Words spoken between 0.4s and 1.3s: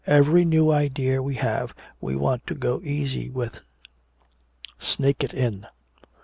new idea